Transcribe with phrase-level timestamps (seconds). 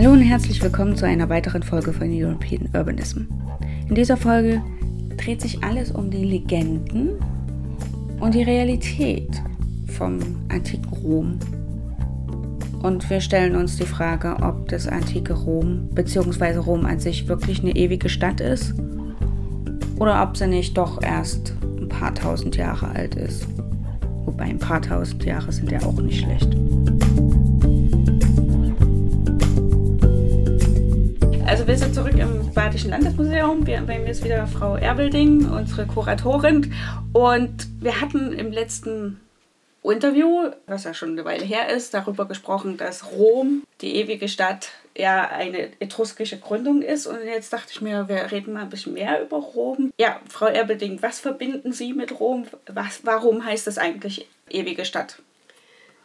[0.00, 3.24] Hallo und herzlich willkommen zu einer weiteren Folge von European Urbanism.
[3.86, 4.62] In dieser Folge
[5.18, 7.18] dreht sich alles um die Legenden
[8.18, 9.28] und die Realität
[9.88, 11.38] vom antiken Rom.
[12.82, 16.56] Und wir stellen uns die Frage, ob das antike Rom bzw.
[16.56, 18.72] Rom an sich wirklich eine ewige Stadt ist
[19.98, 23.46] oder ob sie nicht doch erst ein paar tausend Jahre alt ist.
[24.24, 26.56] Wobei ein paar tausend Jahre sind ja auch nicht schlecht.
[31.50, 33.66] Also wir sind zurück im Badischen Landesmuseum.
[33.66, 36.72] Wir, bei mir ist wieder Frau Erbelding, unsere Kuratorin.
[37.12, 39.20] Und wir hatten im letzten
[39.82, 44.68] Interview, was ja schon eine Weile her ist, darüber gesprochen, dass Rom, die ewige Stadt,
[44.96, 47.08] ja eine etruskische Gründung ist.
[47.08, 49.92] Und jetzt dachte ich mir, wir reden mal ein bisschen mehr über Rom.
[49.98, 52.46] Ja, Frau Erbelding, was verbinden Sie mit Rom?
[52.68, 55.20] Was, warum heißt das eigentlich ewige Stadt?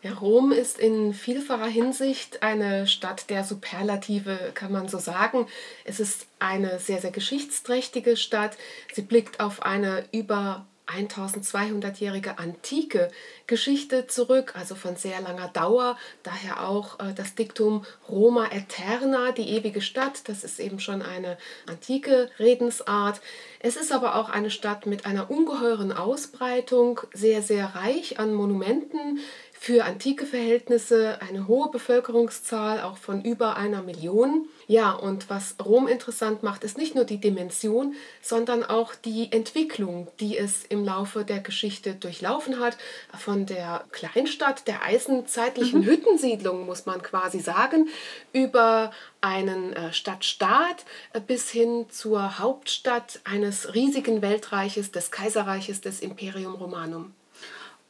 [0.05, 5.47] Ja, Rom ist in vielfacher Hinsicht eine Stadt der Superlative, kann man so sagen.
[5.84, 8.55] Es ist eine sehr, sehr geschichtsträchtige Stadt.
[8.93, 13.09] Sie blickt auf eine über 1200-jährige antike
[13.47, 15.97] Geschichte zurück, also von sehr langer Dauer.
[16.21, 20.29] Daher auch äh, das Diktum Roma Eterna, die ewige Stadt.
[20.29, 23.21] Das ist eben schon eine antike Redensart.
[23.59, 29.19] Es ist aber auch eine Stadt mit einer ungeheuren Ausbreitung, sehr, sehr reich an Monumenten
[29.66, 34.48] für antike Verhältnisse eine hohe Bevölkerungszahl, auch von über einer Million.
[34.68, 40.08] Ja, und was Rom interessant macht, ist nicht nur die Dimension, sondern auch die Entwicklung,
[40.20, 42.77] die es im Laufe der Geschichte durchlaufen hat.
[43.18, 45.86] Von der Kleinstadt, der eisenzeitlichen mhm.
[45.86, 47.90] Hüttensiedlung, muss man quasi sagen,
[48.34, 56.02] über einen äh, Stadtstaat äh, bis hin zur Hauptstadt eines riesigen Weltreiches, des Kaiserreiches des
[56.02, 57.16] Imperium Romanum.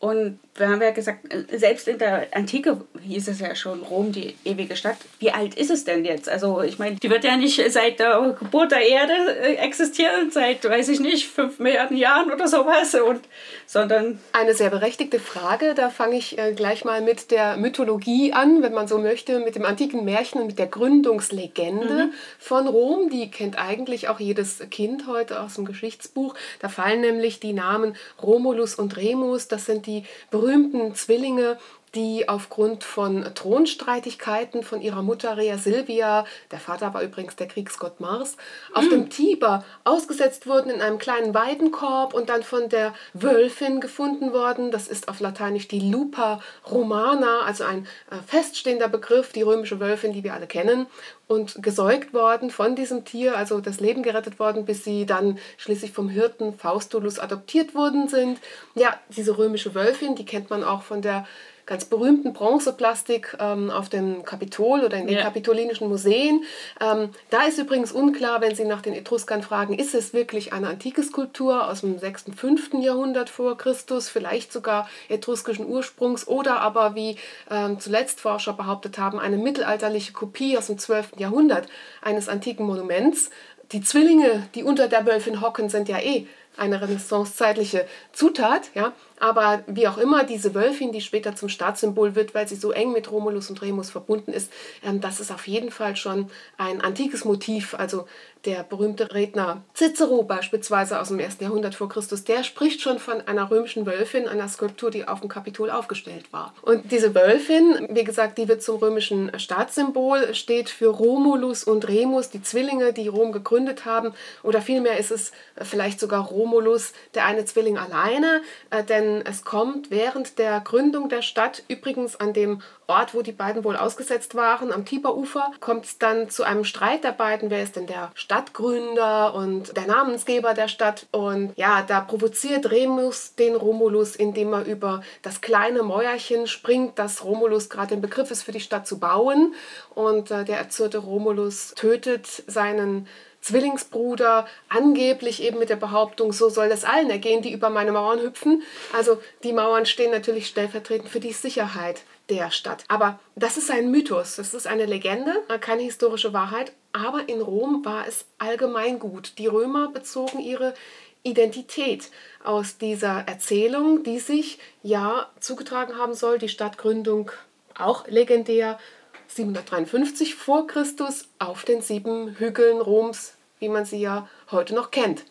[0.06, 4.12] Und wir haben ja gesagt, äh, selbst in der Antike hieß es ja schon Rom,
[4.12, 4.98] die ewige Stadt.
[5.18, 6.30] Wie alt ist es denn jetzt?
[6.30, 10.64] Also ich meine, die wird ja nicht seit der Geburt der Erde äh, existieren, seit,
[10.64, 13.22] weiß ich nicht, fünf Milliarden Jahren oder sowas, und,
[13.66, 14.20] sondern...
[14.32, 15.74] Eine sehr berechtigte Frage.
[15.74, 19.56] Da fange ich äh, gleich mal mit der Mythologie an, wenn man so möchte, mit
[19.56, 22.14] dem antiken Märchen und mit der Gründungslegende mhm.
[22.38, 23.10] von Rom.
[23.10, 26.36] Die kennt eigentlich auch jedes Kind heute aus dem Geschichtsbuch.
[26.60, 29.48] Da fallen nämlich die Namen Romulus und Remus.
[29.48, 29.95] Das sind die
[30.32, 31.58] berühmten Zwillinge,
[31.96, 38.00] die aufgrund von Thronstreitigkeiten von ihrer Mutter Rea Silvia, der Vater war übrigens der Kriegsgott
[38.00, 38.36] Mars,
[38.74, 44.34] auf dem Tiber ausgesetzt wurden in einem kleinen Weidenkorb und dann von der Wölfin gefunden
[44.34, 44.72] worden.
[44.72, 50.14] Das ist auf Lateinisch die Lupa Romana, also ein äh, feststehender Begriff, die römische Wölfin,
[50.14, 50.88] die wir alle kennen
[51.28, 55.92] und gesäugt worden von diesem Tier, also das Leben gerettet worden, bis sie dann schließlich
[55.92, 58.40] vom Hirten Faustulus adoptiert worden sind.
[58.76, 61.26] Ja, diese römische Wölfin, die kennt man auch von der
[61.66, 65.24] ganz berühmten Bronzeplastik ähm, auf dem Kapitol oder in den ja.
[65.24, 66.44] kapitolinischen Museen.
[66.80, 70.68] Ähm, da ist übrigens unklar, wenn Sie nach den Etruskern fragen, ist es wirklich eine
[70.68, 72.74] antike Skulptur aus dem 6., 5.
[72.82, 77.18] Jahrhundert vor Christus, vielleicht sogar etruskischen Ursprungs oder aber, wie
[77.50, 81.14] ähm, zuletzt Forscher behauptet haben, eine mittelalterliche Kopie aus dem 12.
[81.18, 81.68] Jahrhundert
[82.02, 83.32] eines antiken Monuments.
[83.72, 89.64] Die Zwillinge, die unter der Wölfin hocken, sind ja eh eine renaissancezeitliche Zutat, ja, aber
[89.68, 93.12] wie auch immer, diese Wölfin, die später zum Staatssymbol wird, weil sie so eng mit
[93.12, 94.52] Romulus und Remus verbunden ist,
[94.84, 97.76] ähm, das ist auf jeden Fall schon ein antikes Motiv.
[97.76, 98.06] Also
[98.46, 101.38] der berühmte Redner Cicero beispielsweise aus dem 1.
[101.40, 105.30] Jahrhundert vor Christus, der spricht schon von einer römischen Wölfin, einer Skulptur, die auf dem
[105.30, 106.54] Kapitol aufgestellt war.
[106.62, 112.30] Und diese Wölfin, wie gesagt, die wird zum römischen Staatssymbol, steht für Romulus und Remus,
[112.30, 114.14] die Zwillinge, die Rom gegründet haben.
[114.44, 119.90] Oder vielmehr ist es vielleicht sogar Romulus, der eine Zwilling alleine, äh, denn es kommt
[119.90, 124.72] während der Gründung der Stadt, übrigens an dem Ort, wo die beiden wohl ausgesetzt waren,
[124.72, 127.50] am Tiberufer, kommt es dann zu einem Streit der beiden.
[127.50, 131.08] Wer ist denn der Stadtgründer und der Namensgeber der Stadt?
[131.10, 137.24] Und ja, da provoziert Remus den Romulus, indem er über das kleine Mäuerchen springt, das
[137.24, 139.56] Romulus gerade im Begriff ist, für die Stadt zu bauen.
[139.96, 143.08] Und äh, der erzürnte Romulus tötet seinen
[143.46, 148.20] Zwillingsbruder, angeblich eben mit der Behauptung, so soll das allen ergehen, die über meine Mauern
[148.20, 148.64] hüpfen.
[148.92, 152.84] Also die Mauern stehen natürlich stellvertretend für die Sicherheit der Stadt.
[152.88, 156.74] Aber das ist ein Mythos, das ist eine Legende, keine historische Wahrheit.
[156.92, 159.38] Aber in Rom war es allgemeingut.
[159.38, 160.74] Die Römer bezogen ihre
[161.22, 162.10] Identität
[162.44, 167.30] aus dieser Erzählung, die sich ja zugetragen haben soll, die Stadtgründung
[167.78, 168.80] auch legendär
[169.28, 175.26] 753 vor Christus auf den sieben Hügeln Roms wie man sie ja heute noch kennt.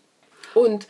[0.55, 0.87] Und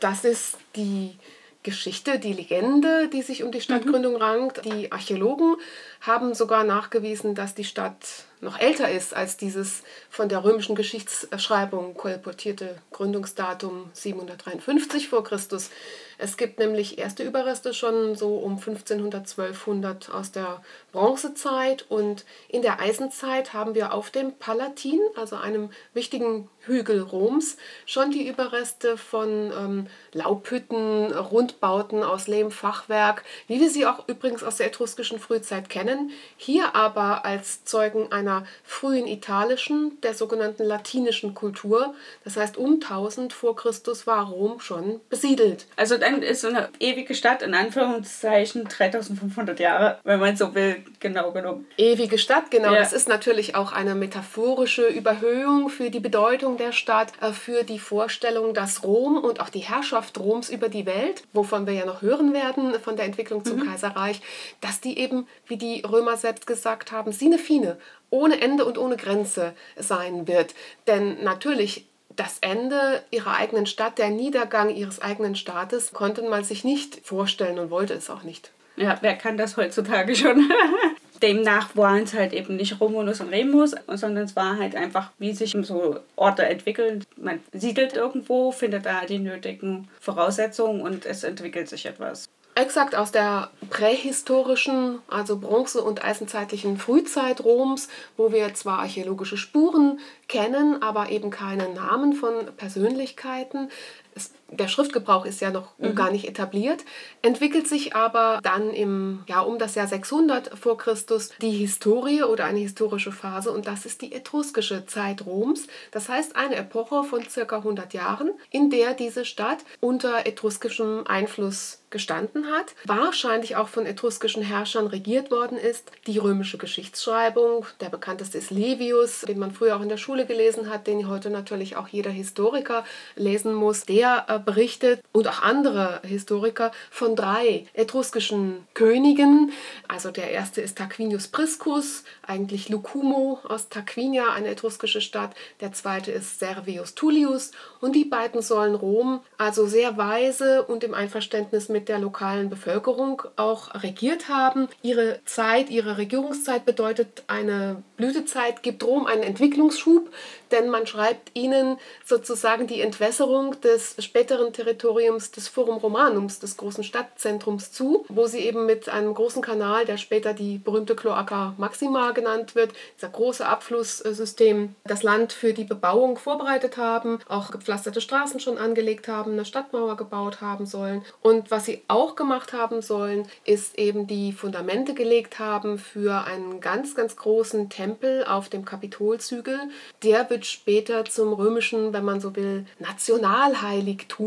[0.00, 1.16] das ist die
[1.62, 4.22] Geschichte, die Legende, die sich um die Stadtgründung mhm.
[4.22, 4.64] rankt.
[4.64, 5.56] Die Archäologen
[6.00, 11.94] haben sogar nachgewiesen, dass die Stadt noch älter ist als dieses von der römischen Geschichtsschreibung
[11.94, 15.70] kolportierte Gründungsdatum 753 vor Christus.
[16.18, 22.62] Es gibt nämlich erste Überreste schon so um 1500, 1200 aus der Bronzezeit und in
[22.62, 27.56] der Eisenzeit haben wir auf dem Palatin, also einem wichtigen Hügel Roms,
[27.86, 34.56] schon die Überreste von ähm, Laubhütten, Rundbauten aus Lehmfachwerk, wie wir sie auch übrigens aus
[34.56, 41.94] der etruskischen Frühzeit kennen, hier aber als Zeugen einer frühen italischen, der sogenannten latinischen Kultur.
[42.24, 45.66] Das heißt, um 1000 vor Christus war Rom schon besiedelt.
[45.76, 50.76] Also dann ist so eine ewige Stadt in Anführungszeichen 3500 Jahre, wenn man so will,
[51.00, 51.66] genau genommen.
[51.76, 52.72] Ewige Stadt, genau.
[52.72, 52.78] Ja.
[52.78, 57.78] Das ist natürlich auch eine metaphorische Überhöhung für die Bedeutung der Stadt, äh, für die
[57.78, 62.02] Vorstellung, dass Rom und auch die Herrschaft Roms über die Welt, wovon wir ja noch
[62.02, 63.66] hören werden von der Entwicklung zum mhm.
[63.66, 64.20] Kaiserreich,
[64.60, 67.78] dass die eben, wie die Römer selbst gesagt haben, sine fine,
[68.10, 70.54] ohne Ende und ohne Grenze sein wird.
[70.86, 71.86] Denn natürlich
[72.18, 77.58] das Ende ihrer eigenen Stadt, der Niedergang ihres eigenen Staates, konnte man sich nicht vorstellen
[77.58, 78.50] und wollte es auch nicht.
[78.76, 80.50] Ja, wer kann das heutzutage schon?
[81.22, 85.32] Demnach waren es halt eben nicht Romulus und Remus, sondern es war halt einfach, wie
[85.32, 87.04] sich so Orte entwickeln.
[87.16, 92.28] Man siedelt irgendwo, findet da die nötigen Voraussetzungen und es entwickelt sich etwas.
[92.58, 100.00] Exakt aus der prähistorischen, also Bronze- und eisenzeitlichen Frühzeit Roms, wo wir zwar archäologische Spuren
[100.26, 103.70] kennen, aber eben keine Namen von Persönlichkeiten.
[104.16, 105.94] Es, der Schriftgebrauch ist ja noch mhm.
[105.94, 106.84] gar nicht etabliert,
[107.22, 112.44] entwickelt sich aber dann im, ja, um das Jahr 600 vor Christus die Historie oder
[112.44, 115.66] eine historische Phase und das ist die etruskische Zeit Roms.
[115.90, 121.80] Das heißt eine Epoche von circa 100 Jahren, in der diese Stadt unter etruskischem Einfluss
[121.90, 125.90] gestanden hat, wahrscheinlich auch von etruskischen Herrschern regiert worden ist.
[126.06, 130.70] Die römische Geschichtsschreibung, der bekannteste ist Livius, den man früher auch in der Schule gelesen
[130.70, 132.84] hat, den heute natürlich auch jeder Historiker
[133.16, 139.52] lesen muss, der berichtet und auch andere Historiker von drei etruskischen Königen.
[139.88, 145.34] Also der erste ist Tarquinius Priscus, eigentlich Lucumo aus Tarquinia, eine etruskische Stadt.
[145.60, 150.94] Der zweite ist Servius Tullius und die beiden sollen Rom also sehr weise und im
[150.94, 154.68] Einverständnis mit der lokalen Bevölkerung auch regiert haben.
[154.82, 160.10] Ihre Zeit, ihre Regierungszeit bedeutet eine Blütezeit, gibt Rom einen Entwicklungsschub,
[160.50, 163.96] denn man schreibt ihnen sozusagen die Entwässerung des
[164.28, 169.40] späteren Territoriums des Forum Romanums, des großen Stadtzentrums zu, wo sie eben mit einem großen
[169.40, 175.54] Kanal, der später die berühmte Cloaca Maxima genannt wird, dieser große Abflusssystem, das Land für
[175.54, 181.02] die Bebauung vorbereitet haben, auch gepflasterte Straßen schon angelegt haben, eine Stadtmauer gebaut haben sollen.
[181.22, 186.60] Und was sie auch gemacht haben sollen, ist eben die Fundamente gelegt haben für einen
[186.60, 189.58] ganz, ganz großen Tempel auf dem Kapitolzügel.
[190.02, 194.17] Der wird später zum römischen, wenn man so will, Nationalheiligtum.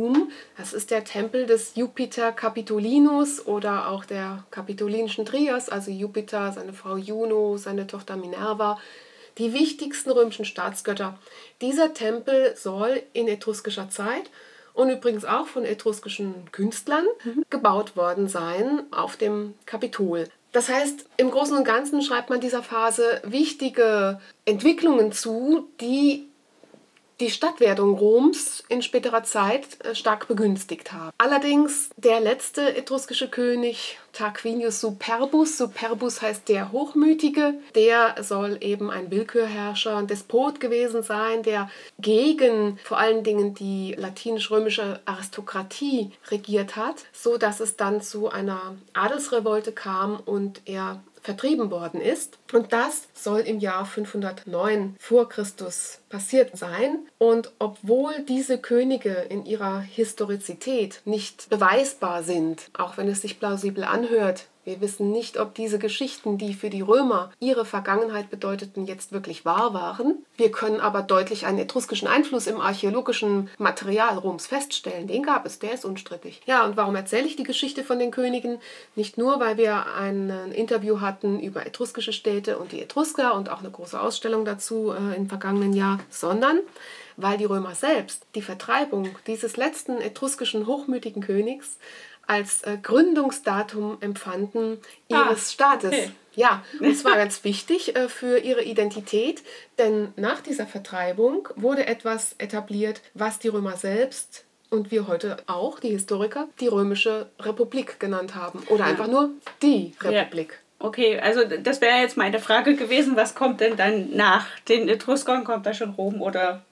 [0.57, 6.73] Das ist der Tempel des Jupiter Capitolinus oder auch der kapitolinischen Trias, also Jupiter, seine
[6.73, 8.79] Frau Juno, seine Tochter Minerva
[9.37, 11.17] die wichtigsten römischen Staatsgötter.
[11.61, 14.29] Dieser Tempel soll in etruskischer Zeit
[14.73, 17.43] und übrigens auch von etruskischen Künstlern mhm.
[17.49, 20.27] gebaut worden sein auf dem Kapitol.
[20.51, 26.27] Das heißt, im Großen und Ganzen schreibt man dieser Phase wichtige Entwicklungen zu, die
[27.21, 31.11] die Stadtwerdung Roms in späterer Zeit äh, stark begünstigt haben.
[31.17, 39.09] Allerdings der letzte etruskische König Tarquinius Superbus, Superbus heißt der Hochmütige, der soll eben ein
[39.09, 46.95] Willkürherrscher, ein Despot gewesen sein, der gegen vor allen Dingen die latinisch-römische Aristokratie regiert hat,
[47.13, 52.37] so dass es dann zu einer Adelsrevolte kam und er vertrieben worden ist.
[52.51, 56.99] Und das soll im Jahr 509 vor Christus passiert sein.
[57.17, 63.83] Und obwohl diese Könige in ihrer Historizität nicht beweisbar sind, auch wenn es sich plausibel
[63.83, 69.11] anhört, wir wissen nicht, ob diese Geschichten, die für die Römer ihre Vergangenheit bedeuteten, jetzt
[69.11, 70.23] wirklich wahr waren.
[70.37, 75.07] Wir können aber deutlich einen etruskischen Einfluss im archäologischen Material Roms feststellen.
[75.07, 76.41] Den gab es, der ist unstrittig.
[76.45, 78.59] Ja, und warum erzähle ich die Geschichte von den Königen?
[78.95, 83.59] Nicht nur, weil wir ein Interview hatten über etruskische Städte und die Etrusker und auch
[83.59, 86.59] eine große Ausstellung dazu äh, im vergangenen Jahr, sondern
[87.17, 91.77] weil die Römer selbst die Vertreibung dieses letzten etruskischen hochmütigen Königs
[92.31, 94.77] als äh, Gründungsdatum empfanden
[95.09, 95.91] ihres ah, Staates.
[95.91, 96.11] Okay.
[96.33, 99.43] Ja, und zwar ganz wichtig äh, für ihre Identität,
[99.77, 105.81] denn nach dieser Vertreibung wurde etwas etabliert, was die Römer selbst und wir heute auch,
[105.81, 108.63] die Historiker, die Römische Republik genannt haben.
[108.69, 110.51] Oder einfach nur die Republik.
[110.79, 110.87] Ja.
[110.87, 115.43] Okay, also das wäre jetzt meine Frage gewesen, was kommt denn dann nach den Etruskern?
[115.43, 116.63] Kommt da schon Rom oder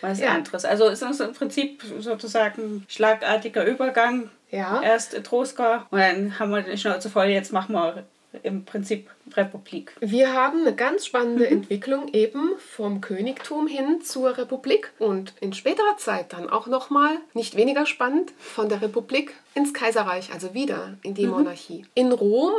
[0.00, 0.30] was ja.
[0.30, 0.64] anderes?
[0.64, 4.30] Also ist es im Prinzip sozusagen schlagartiger Übergang.
[4.56, 4.80] Ja.
[4.82, 8.04] Erst Etrusker und dann haben wir die Schnauze voll, jetzt machen wir
[8.42, 9.92] im Prinzip Republik.
[10.00, 11.52] Wir haben eine ganz spannende mhm.
[11.52, 17.56] Entwicklung eben vom Königtum hin zur Republik und in späterer Zeit dann auch nochmal, nicht
[17.56, 21.32] weniger spannend, von der Republik ins Kaiserreich, also wieder in die mhm.
[21.32, 21.84] Monarchie.
[21.94, 22.52] In Rom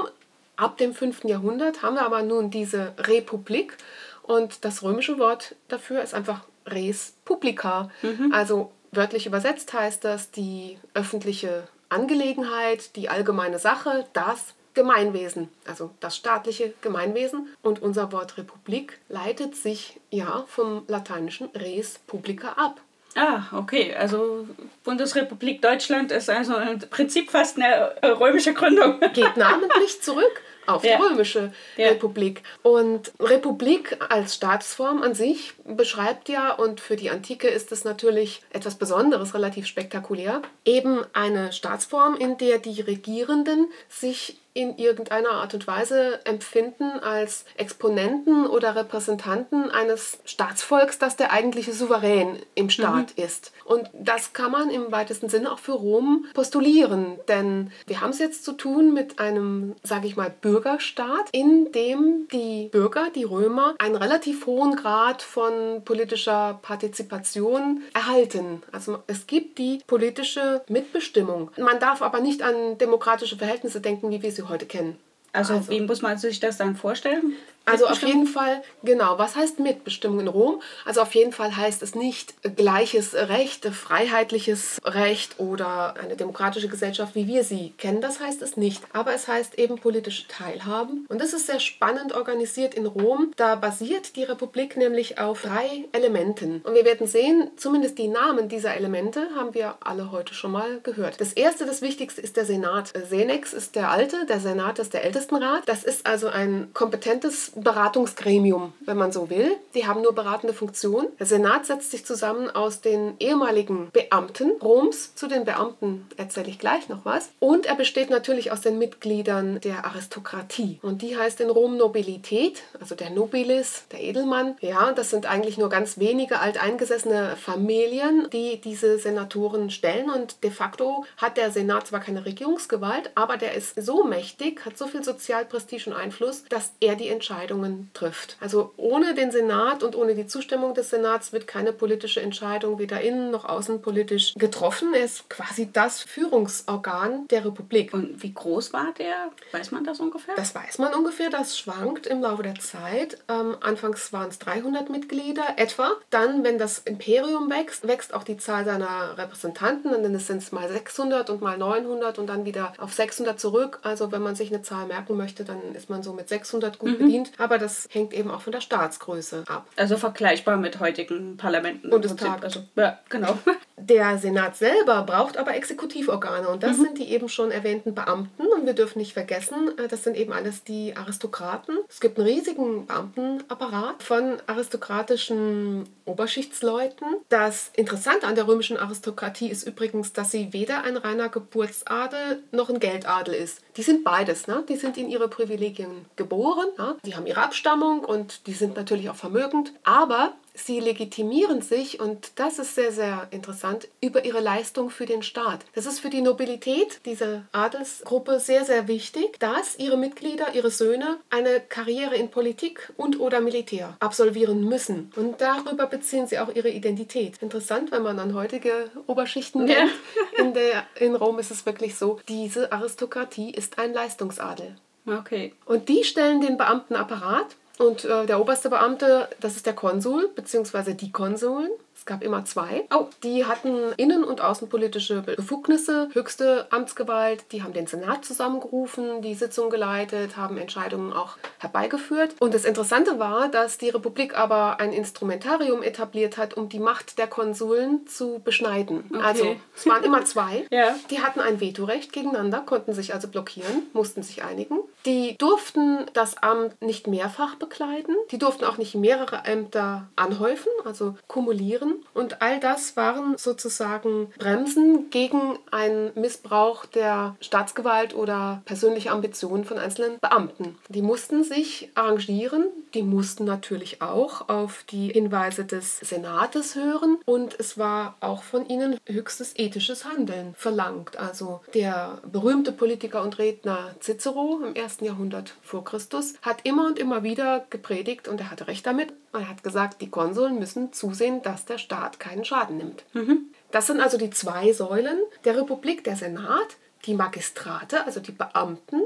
[0.56, 1.25] ab dem 5.
[1.25, 3.77] Jahrhundert haben wir aber nun diese Republik
[4.24, 7.89] und das römische Wort dafür ist einfach res publica.
[8.01, 8.34] Mhm.
[8.34, 16.15] Also wörtlich übersetzt heißt das die öffentliche Angelegenheit, die allgemeine Sache, das Gemeinwesen, also das
[16.15, 17.48] staatliche Gemeinwesen.
[17.63, 22.79] Und unser Wort Republik leitet sich ja vom lateinischen res publica ab.
[23.15, 23.96] Ah, okay.
[23.96, 24.48] Also
[24.84, 29.00] Bundesrepublik Deutschland ist also im Prinzip fast eine römische Gründung.
[29.13, 30.98] Geht namentlich zurück auf ja.
[30.98, 31.88] die römische ja.
[31.88, 32.44] Republik.
[32.62, 38.44] Und Republik als Staatsform an sich beschreibt ja, und für die Antike ist es natürlich
[38.52, 45.54] etwas Besonderes, relativ spektakulär, eben eine Staatsform, in der die Regierenden sich in irgendeiner Art
[45.54, 53.16] und Weise empfinden als Exponenten oder Repräsentanten eines Staatsvolks, das der eigentliche Souverän im Staat
[53.16, 53.24] mhm.
[53.24, 53.54] ist.
[53.66, 58.18] Und das kann man im weitesten Sinne auch für Rom postulieren, denn wir haben es
[58.18, 63.76] jetzt zu tun mit einem, sage ich mal, Bürgerstaat, in dem die Bürger, die Römer,
[63.78, 68.64] einen relativ hohen Grad von politischer Partizipation erhalten.
[68.72, 71.52] Also es gibt die politische Mitbestimmung.
[71.58, 74.98] Man darf aber nicht an demokratische Verhältnisse denken, wie wir sie heute kennen.
[75.34, 77.34] Also, also, wie muss man sich das dann vorstellen?
[77.68, 80.62] Also auf jeden Fall, genau, was heißt Mitbestimmung in Rom?
[80.86, 87.14] Also auf jeden Fall heißt es nicht gleiches Recht, freiheitliches Recht oder eine demokratische Gesellschaft,
[87.14, 88.00] wie wir sie kennen.
[88.00, 88.84] Das heißt es nicht.
[88.94, 91.06] Aber es heißt eben politische Teilhaben.
[91.10, 93.34] Und das ist sehr spannend organisiert in Rom.
[93.36, 96.62] Da basiert die Republik nämlich auf drei Elementen.
[96.64, 100.80] Und wir werden sehen, zumindest die Namen dieser Elemente haben wir alle heute schon mal
[100.84, 101.20] gehört.
[101.20, 102.94] Das erste, das wichtigste ist der Senat.
[103.10, 105.64] Senex ist der alte, der Senat ist der Ältestenrat.
[105.66, 109.52] Das ist also ein kompetentes Beratungsgremium, wenn man so will.
[109.74, 111.08] Die haben nur beratende Funktion.
[111.20, 115.16] Der Senat setzt sich zusammen aus den ehemaligen Beamten Roms.
[115.16, 117.30] Zu den Beamten erzähle ich gleich noch was.
[117.40, 120.80] Und er besteht natürlich aus den Mitgliedern der Aristokratie.
[120.82, 124.56] Und die heißt in Rom Nobilität, also der Nobilis, der Edelmann.
[124.62, 130.10] Ja, das sind eigentlich nur ganz wenige alteingesessene Familien, die diese Senatoren stellen.
[130.10, 134.78] Und de facto hat der Senat zwar keine Regierungsgewalt, aber der ist so mächtig, hat
[134.78, 138.38] so viel Sozialprestige und Einfluss, dass er die Entscheidung Entscheidungen trifft.
[138.39, 143.01] Also ohne den Senat und ohne die Zustimmung des Senats wird keine politische Entscheidung weder
[143.01, 144.94] innen noch außenpolitisch getroffen.
[144.94, 147.94] Er ist quasi das Führungsorgan der Republik.
[147.94, 149.32] Und wie groß war der?
[149.51, 150.36] Weiß man das ungefähr?
[150.36, 151.30] Das weiß man ungefähr.
[151.30, 153.18] Das schwankt im Laufe der Zeit.
[153.30, 155.92] Ähm, anfangs waren es 300 Mitglieder etwa.
[156.10, 159.94] Dann, wenn das Imperium wächst, wächst auch die Zahl seiner Repräsentanten.
[159.94, 163.80] Und dann sind es mal 600 und mal 900 und dann wieder auf 600 zurück.
[163.84, 166.92] Also wenn man sich eine Zahl merken möchte, dann ist man so mit 600 gut
[166.92, 166.98] mhm.
[166.98, 169.67] bedient aber das hängt eben auch von der Staatsgröße ab.
[169.75, 171.89] Also vergleichbar mit heutigen Parlamenten.
[171.89, 172.43] Bundestag.
[172.43, 173.38] Also, ja, genau.
[173.79, 176.84] Der Senat selber braucht aber Exekutivorgane und das mhm.
[176.84, 180.34] sind die eben schon erwähnten Beamten und wir dürfen nicht vergessen, äh, das sind eben
[180.34, 181.77] alles die Aristokraten.
[181.88, 187.07] Es gibt einen riesigen Beamtenapparat von aristokratischen Oberschichtsleuten.
[187.29, 192.69] Das Interessante an der römischen Aristokratie ist übrigens, dass sie weder ein reiner Geburtsadel noch
[192.69, 193.62] ein Geldadel ist.
[193.75, 194.48] Die sind beides.
[194.48, 194.63] Ne?
[194.67, 196.67] Die sind in ihre Privilegien geboren.
[196.77, 196.96] Ne?
[197.05, 199.74] Die haben ihre Abstammung und die sind natürlich auch vermögend.
[199.84, 205.24] Aber sie legitimieren sich, und das ist sehr, sehr interessant, über ihre Leistung für den
[205.24, 205.66] Staat.
[205.76, 211.18] Das ist für die Nobilität dieser Adelsgruppe sehr, sehr wichtig, dass ihre Mitglieder, ihre Söhne
[211.30, 215.12] eine Karriere in Politik und oder Militär absolvieren müssen.
[215.16, 217.38] Und darüber beziehen sie auch ihre Identität.
[217.42, 219.94] Interessant, wenn man an heutige Oberschichten denkt.
[220.38, 224.76] In, der, in Rom ist es wirklich so, diese Aristokratie ist ein Leistungsadel.
[225.08, 225.54] Okay.
[225.66, 230.96] Und die stellen den Beamtenapparat und äh, der oberste Beamte, das ist der Konsul, beziehungsweise
[230.96, 231.70] die Konsuln
[232.08, 232.86] gab immer zwei.
[232.94, 233.06] Oh.
[233.24, 237.46] Die hatten innen- und außenpolitische Befugnisse, höchste Amtsgewalt.
[237.52, 242.36] Die haben den Senat zusammengerufen, die Sitzung geleitet, haben Entscheidungen auch herbeigeführt.
[242.40, 247.20] Und das Interessante war, dass die Republik aber ein Instrumentarium etabliert hat, um die Macht
[247.20, 249.04] der Konsuln zu beschneiden.
[249.10, 249.22] Okay.
[249.24, 250.66] Also es waren immer zwei.
[250.72, 250.96] ja.
[251.12, 254.80] Die hatten ein Vetorecht gegeneinander, konnten sich also blockieren, mussten sich einigen.
[255.06, 258.16] Die durften das Amt nicht mehrfach bekleiden.
[258.32, 261.97] Die durften auch nicht mehrere Ämter anhäufen, also kumulieren.
[262.13, 269.77] Und all das waren sozusagen Bremsen gegen einen Missbrauch der Staatsgewalt oder persönliche Ambitionen von
[269.77, 270.77] einzelnen Beamten.
[270.89, 272.66] Die mussten sich arrangieren,
[272.98, 278.68] die mussten natürlich auch auf die Hinweise des Senates hören und es war auch von
[278.68, 281.20] ihnen höchstes ethisches Handeln verlangt.
[281.20, 286.98] Also der berühmte Politiker und Redner Cicero im ersten Jahrhundert vor Christus hat immer und
[286.98, 289.13] immer wieder gepredigt und er hatte recht damit.
[289.32, 293.04] Er hat gesagt, die Konsuln müssen zusehen, dass der Staat keinen Schaden nimmt.
[293.13, 293.51] Mhm.
[293.70, 296.77] Das sind also die zwei Säulen der Republik, der Senat,
[297.08, 299.02] die Magistrate, also die Beamten.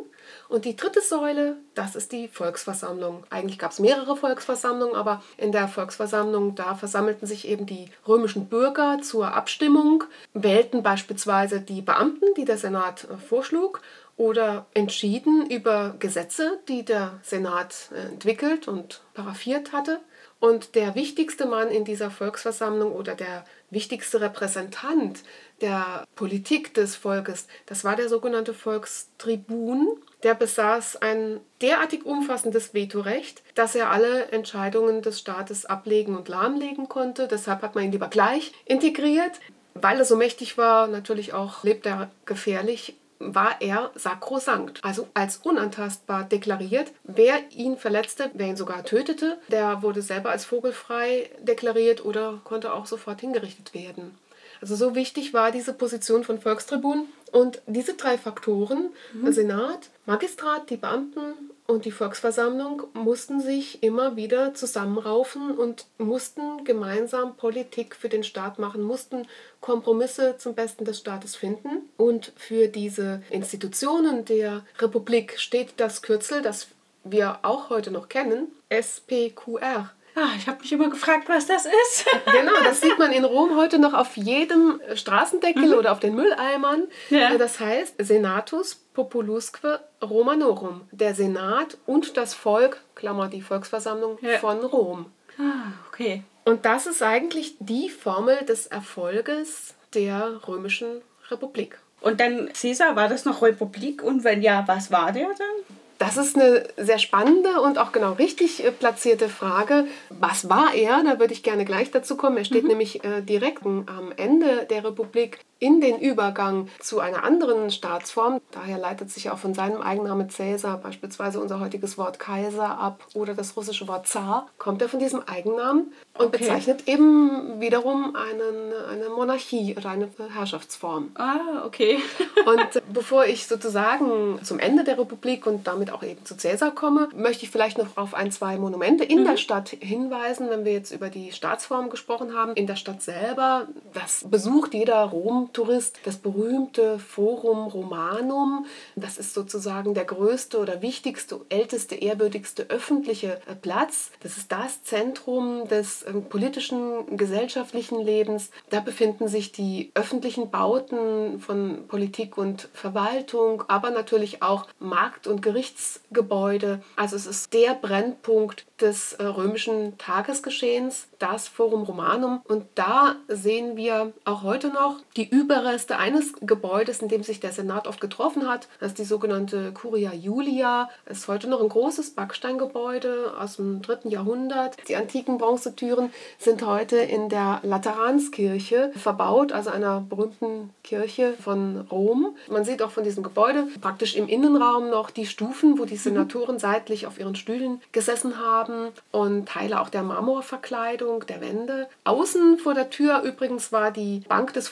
[0.50, 3.24] Und die dritte Säule, das ist die Volksversammlung.
[3.30, 8.48] Eigentlich gab es mehrere Volksversammlungen, aber in der Volksversammlung, da versammelten sich eben die römischen
[8.48, 10.04] Bürger zur Abstimmung,
[10.34, 13.82] wählten beispielsweise die Beamten, die der Senat äh, vorschlug,
[14.18, 20.00] oder entschieden über Gesetze, die der Senat äh, entwickelt und paraffiert hatte.
[20.40, 25.20] Und der wichtigste Mann in dieser Volksversammlung oder der wichtigste Repräsentant
[25.62, 29.98] der Politik des Volkes, das war der sogenannte Volkstribun.
[30.24, 36.90] Der besaß ein derartig umfassendes Vetorecht, dass er alle Entscheidungen des Staates ablegen und lahmlegen
[36.90, 37.28] konnte.
[37.28, 39.40] Deshalb hat man ihn lieber gleich integriert.
[39.74, 45.38] Weil er so mächtig war, natürlich auch lebt er gefährlich war er sakrosankt, also als
[45.38, 46.92] unantastbar deklariert.
[47.04, 52.74] Wer ihn verletzte, wer ihn sogar tötete, der wurde selber als vogelfrei deklariert oder konnte
[52.74, 54.18] auch sofort hingerichtet werden.
[54.62, 57.08] Also so wichtig war diese Position von Volkstribun.
[57.32, 59.32] Und diese drei Faktoren, mhm.
[59.32, 61.34] Senat, Magistrat, die Beamten
[61.66, 68.60] und die Volksversammlung mussten sich immer wieder zusammenraufen und mussten gemeinsam Politik für den Staat
[68.60, 69.28] machen, mussten
[69.62, 71.90] Kompromisse zum Besten des Staates finden.
[71.96, 76.68] Und für diese Institutionen der Republik steht das Kürzel, das
[77.06, 79.92] wir auch heute noch kennen, SPQR.
[80.16, 82.06] Ah, ich habe mich immer gefragt, was das ist.
[82.26, 85.74] genau, das sieht man in Rom heute noch auf jedem Straßendeckel mhm.
[85.74, 86.88] oder auf den Mülleimern.
[87.10, 87.38] Ja.
[87.38, 94.38] Das heißt Senatus Populusque Romanorum, der Senat und das Volk, Klammer die Volksversammlung ja.
[94.38, 95.06] von Rom.
[95.40, 96.24] Ah, okay.
[96.44, 101.80] Und das ist eigentlich die Formel des Erfolges der römischen Republik.
[102.02, 104.04] Und dann Caesar, war das noch Republik?
[104.04, 105.78] Und wenn ja, was war der dann?
[106.02, 109.86] Das ist eine sehr spannende und auch genau richtig äh, platzierte Frage.
[110.10, 111.04] Was war er?
[111.04, 112.38] Da würde ich gerne gleich dazu kommen.
[112.38, 112.70] Er steht mhm.
[112.70, 118.42] nämlich äh, direkt am Ende der Republik in den Übergang zu einer anderen Staatsform.
[118.50, 123.36] Daher leitet sich auch von seinem Eigennamen Cäsar beispielsweise unser heutiges Wort Kaiser ab oder
[123.36, 126.40] das russische Wort Zar, kommt er von diesem Eigennamen und okay.
[126.40, 131.12] bezeichnet eben wiederum einen, eine Monarchie oder eine Herrschaftsform.
[131.14, 132.00] Ah, okay.
[132.46, 137.10] und bevor ich sozusagen zum Ende der Republik und damit auch eben zu Cäsar komme,
[137.16, 139.26] möchte ich vielleicht noch auf ein, zwei Monumente in mhm.
[139.26, 142.54] der Stadt hinweisen, wenn wir jetzt über die Staatsform gesprochen haben.
[142.56, 148.66] In der Stadt selber, das besucht jeder Rom Tourist das berühmte Forum Romanum.
[148.96, 154.12] Das ist sozusagen der größte oder wichtigste, älteste, ehrwürdigste öffentliche äh, Platz.
[154.22, 158.52] Das ist das Zentrum des ähm, politischen, gesellschaftlichen Lebens.
[158.70, 165.42] Da befinden sich die öffentlichen Bauten von Politik und Verwaltung, aber natürlich auch Markt- und
[165.42, 166.82] Gerichtsgebäude.
[166.96, 172.42] Also es ist der Brennpunkt des äh, römischen Tagesgeschehens, das Forum Romanum.
[172.48, 177.52] Und da sehen wir auch heute noch die Überreste eines Gebäudes, in dem sich der
[177.52, 178.68] Senat oft getroffen hat.
[178.80, 180.90] Das ist die sogenannte Curia Julia.
[181.06, 184.78] Es ist heute noch ein großes Backsteingebäude aus dem dritten Jahrhundert.
[184.88, 192.36] Die antiken Bronzetüren sind heute in der Lateranskirche verbaut, also einer berühmten Kirche von Rom.
[192.48, 196.60] Man sieht auch von diesem Gebäude praktisch im Innenraum noch die Stufen, wo die Senatoren
[196.60, 201.88] seitlich auf ihren Stühlen gesessen haben und Teile auch der Marmorverkleidung der Wände.
[202.04, 204.68] Außen vor der Tür übrigens war die Bank des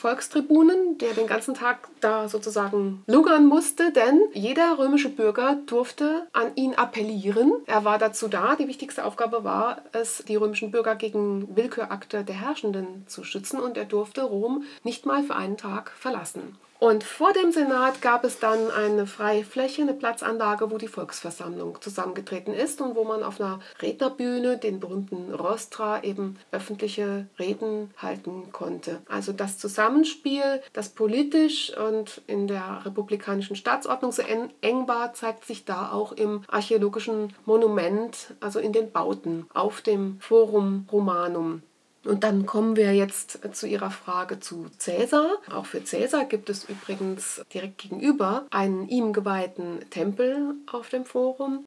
[0.60, 6.52] Volkstribunen, der den ganzen Tag da sozusagen lugern musste, denn jeder römische Bürger durfte an
[6.56, 7.54] ihn appellieren.
[7.65, 8.56] Er war dazu da.
[8.56, 13.78] Die wichtigste Aufgabe war es, die römischen Bürger gegen Willkürakte der Herrschenden zu schützen und
[13.78, 16.58] er durfte Rom nicht mal für einen Tag verlassen.
[16.79, 21.81] Und vor dem Senat gab es dann eine freie Fläche, eine Platzanlage, wo die Volksversammlung
[21.81, 28.53] zusammengetreten ist und wo man auf einer Rednerbühne, den berühmten Rostra, eben öffentliche Reden halten
[28.53, 29.01] konnte.
[29.09, 35.65] Also das Zusammenspiel, das politisch und in der republikanischen Staatsordnung so eng war, zeigt sich
[35.65, 41.61] da auch im archäologischen Monument, also in den Bauten auf dem Forum Romanum.
[42.10, 45.30] Und dann kommen wir jetzt zu Ihrer Frage zu Cäsar.
[45.54, 51.65] Auch für Cäsar gibt es übrigens direkt gegenüber einen ihm geweihten Tempel auf dem Forum.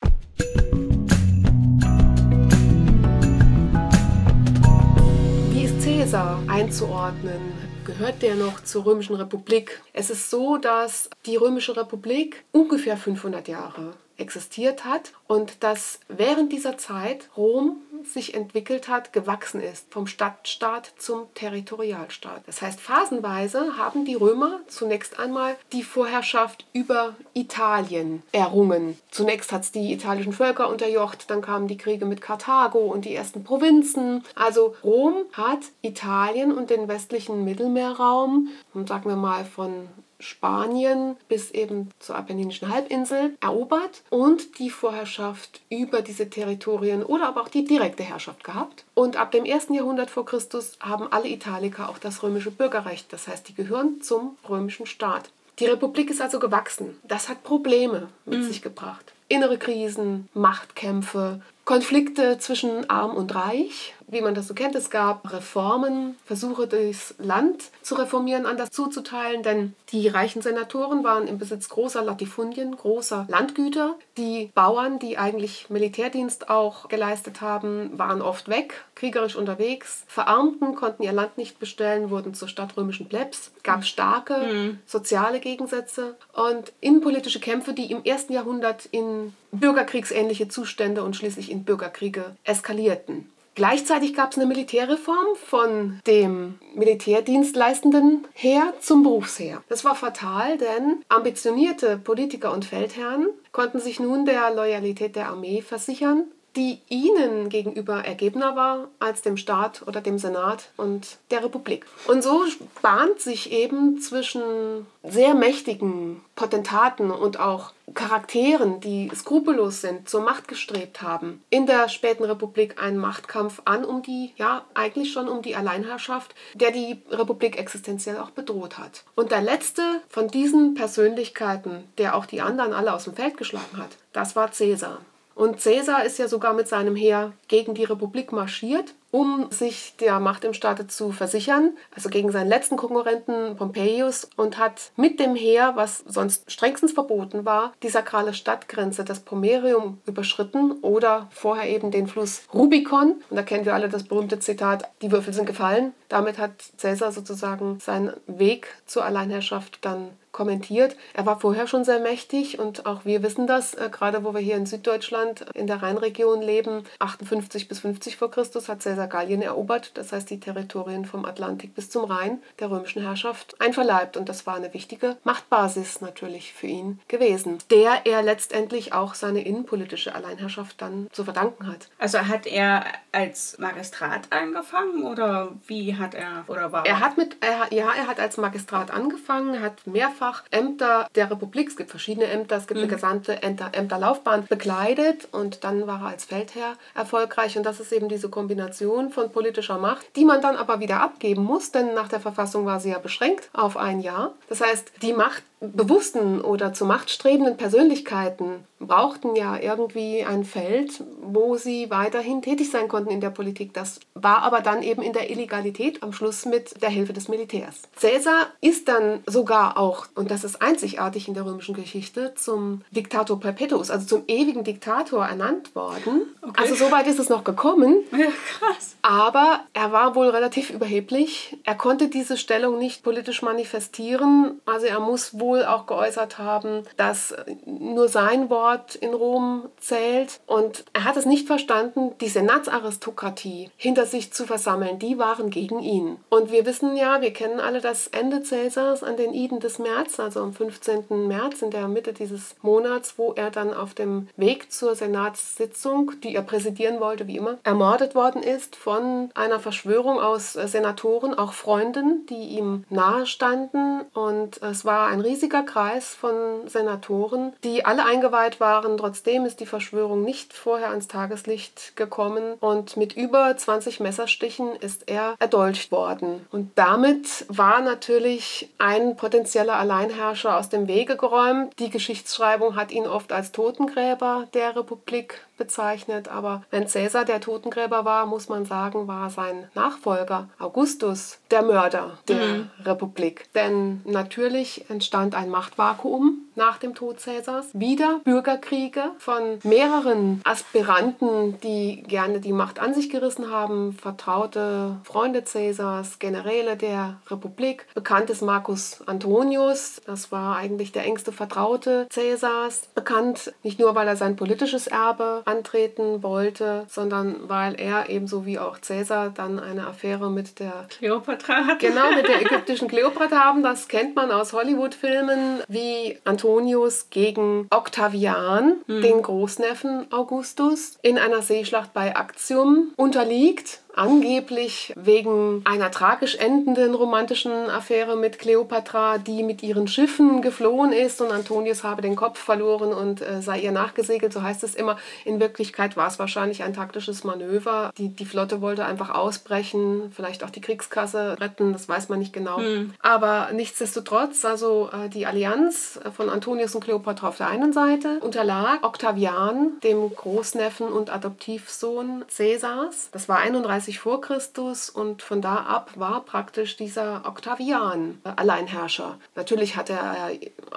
[5.52, 6.42] Wie ist Cäsar?
[6.48, 7.40] Einzuordnen,
[7.84, 9.80] gehört der noch zur Römischen Republik.
[9.92, 16.52] Es ist so, dass die Römische Republik ungefähr 500 Jahre existiert hat und dass während
[16.52, 22.42] dieser Zeit Rom sich entwickelt hat, gewachsen ist, vom Stadtstaat zum Territorialstaat.
[22.46, 28.98] Das heißt, phasenweise haben die Römer zunächst einmal die Vorherrschaft über Italien errungen.
[29.10, 33.14] Zunächst hat es die italischen Völker unterjocht, dann kamen die Kriege mit Karthago und die
[33.14, 34.24] ersten Provinzen.
[34.34, 38.48] Also Rom hat Italien und den westlichen Mittelmeerraum,
[38.86, 39.88] sagen wir mal von
[40.22, 47.42] Spanien bis eben zur Apenninischen Halbinsel erobert und die Vorherrschaft über diese Territorien oder aber
[47.42, 48.84] auch die direkte Herrschaft gehabt.
[48.94, 53.12] Und ab dem ersten Jahrhundert vor Christus haben alle Italiker auch das römische Bürgerrecht.
[53.12, 55.30] Das heißt, die gehören zum römischen Staat.
[55.58, 56.98] Die Republik ist also gewachsen.
[57.04, 58.44] Das hat Probleme mit mhm.
[58.44, 59.12] sich gebracht.
[59.28, 61.40] Innere Krisen, Machtkämpfe,
[61.72, 64.74] Konflikte zwischen Arm und Reich, wie man das so kennt.
[64.74, 71.26] Es gab Reformen, Versuche, das Land zu reformieren, anders zuzuteilen, denn die reichen Senatoren waren
[71.26, 73.94] im Besitz großer Latifundien, großer Landgüter.
[74.18, 81.04] Die Bauern, die eigentlich Militärdienst auch geleistet haben, waren oft weg, kriegerisch unterwegs, verarmten, konnten
[81.04, 84.78] ihr Land nicht bestellen, wurden zur stadtrömischen Plebs, gab starke mhm.
[84.84, 91.64] soziale Gegensätze und innenpolitische Kämpfe, die im ersten Jahrhundert in bürgerkriegsähnliche Zustände und schließlich in
[91.64, 93.30] Bürgerkriege eskalierten.
[93.54, 99.62] Gleichzeitig gab es eine Militärreform von dem Militärdienstleistenden Heer zum Berufsheer.
[99.68, 105.60] Das war fatal, denn ambitionierte Politiker und Feldherren konnten sich nun der Loyalität der Armee
[105.60, 106.24] versichern
[106.56, 111.86] die ihnen gegenüber ergebener war als dem Staat oder dem Senat und der Republik.
[112.06, 112.44] Und so
[112.82, 120.48] bahnt sich eben zwischen sehr mächtigen Potentaten und auch Charakteren, die skrupellos sind, zur Macht
[120.48, 125.42] gestrebt haben, in der späten Republik einen Machtkampf an um die, ja, eigentlich schon um
[125.42, 129.04] die Alleinherrschaft, der die Republik existenziell auch bedroht hat.
[129.14, 133.76] Und der letzte von diesen Persönlichkeiten, der auch die anderen alle aus dem Feld geschlagen
[133.76, 134.98] hat, das war Caesar.
[135.34, 140.18] Und Caesar ist ja sogar mit seinem Heer gegen die Republik marschiert, um sich der
[140.20, 145.36] Macht im Staate zu versichern, also gegen seinen letzten Konkurrenten Pompeius und hat mit dem
[145.36, 151.90] Heer, was sonst strengstens verboten war, die sakrale Stadtgrenze, das Pomerium, überschritten oder vorher eben
[151.90, 153.22] den Fluss Rubicon.
[153.28, 155.92] Und da kennen wir alle das berühmte Zitat, die Würfel sind gefallen.
[156.08, 160.96] Damit hat Caesar sozusagen seinen Weg zur Alleinherrschaft dann kommentiert.
[161.14, 164.40] Er war vorher schon sehr mächtig und auch wir wissen das, äh, gerade wo wir
[164.40, 169.42] hier in Süddeutschland in der Rheinregion leben, 58 bis 50 vor Christus hat Caesar Gallien
[169.42, 174.28] erobert, das heißt die Territorien vom Atlantik bis zum Rhein der römischen Herrschaft einverleibt und
[174.28, 180.14] das war eine wichtige Machtbasis natürlich für ihn gewesen, der er letztendlich auch seine innenpolitische
[180.14, 181.88] Alleinherrschaft dann zu verdanken hat.
[181.98, 187.36] Also hat er als Magistrat angefangen oder wie hat er oder war er hat mit
[187.40, 191.90] er, ja er hat als Magistrat angefangen, hat mehrfach mehrfach Ämter der Republik, es gibt
[191.90, 192.84] verschiedene Ämter, es gibt mhm.
[192.84, 197.92] eine gesamte Ämter, Ämterlaufbahn bekleidet und dann war er als Feldherr erfolgreich und das ist
[197.92, 202.08] eben diese Kombination von politischer Macht, die man dann aber wieder abgeben muss, denn nach
[202.08, 204.34] der Verfassung war sie ja beschränkt auf ein Jahr.
[204.48, 211.56] Das heißt, die Macht bewussten oder zu machtstrebenden Persönlichkeiten brauchten ja irgendwie ein Feld, wo
[211.56, 213.72] sie weiterhin tätig sein konnten in der Politik.
[213.74, 217.82] Das war aber dann eben in der Illegalität am Schluss mit der Hilfe des Militärs.
[218.00, 223.38] Caesar ist dann sogar auch, und das ist einzigartig in der römischen Geschichte, zum Diktator
[223.38, 226.22] Perpetuus, also zum ewigen Diktator ernannt worden.
[226.42, 226.60] Okay.
[226.60, 227.98] Also so weit ist es noch gekommen.
[228.22, 228.94] Ja, krass.
[229.02, 231.56] Aber er war wohl relativ überheblich.
[231.64, 234.60] Er konnte diese Stellung nicht politisch manifestieren.
[234.64, 237.34] Also er muss wohl wohl auch geäußert haben, dass
[237.66, 240.40] nur sein Wort in Rom zählt.
[240.46, 244.98] Und er hat es nicht verstanden, die Senatsaristokratie hinter sich zu versammeln.
[244.98, 246.16] Die waren gegen ihn.
[246.30, 250.18] Und wir wissen ja, wir kennen alle das Ende Cäsars an den Iden des März,
[250.18, 251.28] also am 15.
[251.28, 256.34] März in der Mitte dieses Monats, wo er dann auf dem Weg zur Senatssitzung, die
[256.34, 262.24] er präsidieren wollte, wie immer, ermordet worden ist von einer Verschwörung aus Senatoren, auch Freunden,
[262.30, 264.02] die ihm nahestanden.
[264.14, 268.96] Und es war ein riesiger riesiger Kreis von Senatoren, die alle eingeweiht waren.
[268.96, 275.08] Trotzdem ist die Verschwörung nicht vorher ans Tageslicht gekommen und mit über 20 Messerstichen ist
[275.08, 276.46] er erdolcht worden.
[276.52, 281.72] Und damit war natürlich ein potenzieller Alleinherrscher aus dem Wege geräumt.
[281.80, 288.04] Die Geschichtsschreibung hat ihn oft als Totengräber der Republik bezeichnet, aber wenn Caesar der Totengräber
[288.04, 292.70] war, muss man sagen, war sein Nachfolger Augustus der Mörder der mhm.
[292.84, 293.46] Republik.
[293.54, 297.66] Denn natürlich entstand ein Machtvakuum nach dem Tod Cäsars.
[297.72, 303.92] Wieder Bürgerkriege von mehreren Aspiranten, die gerne die Macht an sich gerissen haben.
[303.94, 307.86] Vertraute Freunde Cäsars, Generäle der Republik.
[307.94, 312.88] Bekannt ist Marcus Antonius, das war eigentlich der engste Vertraute Cäsars.
[312.94, 318.58] Bekannt nicht nur, weil er sein politisches Erbe antreten wollte, sondern weil er ebenso wie
[318.58, 321.78] auch Cäsar dann eine Affäre mit der Kleopatra hat.
[321.78, 323.62] Genau, mit der ägyptischen Kleopatra haben.
[323.62, 329.02] Das kennt man aus Hollywood-Filmen wie Antonius gegen Octavian, mhm.
[329.02, 337.52] den Großneffen Augustus, in einer Seeschlacht bei Actium unterliegt angeblich wegen einer tragisch endenden romantischen
[337.52, 342.92] Affäre mit Kleopatra, die mit ihren Schiffen geflohen ist und Antonius habe den Kopf verloren
[342.92, 344.98] und äh, sei ihr nachgesegelt, so heißt es immer.
[345.24, 347.90] In Wirklichkeit war es wahrscheinlich ein taktisches Manöver.
[347.98, 352.32] Die, die Flotte wollte einfach ausbrechen, vielleicht auch die Kriegskasse retten, das weiß man nicht
[352.32, 352.58] genau.
[352.58, 352.94] Hm.
[353.00, 358.82] Aber nichtsdestotrotz, also äh, die Allianz von Antonius und Kleopatra auf der einen Seite unterlag
[358.82, 363.10] Octavian, dem Großneffen und Adoptivsohn Caesars.
[363.12, 369.18] Das war 31 30 vor Christus und von da ab war praktisch dieser Octavian Alleinherrscher.
[369.34, 370.30] Natürlich hatte er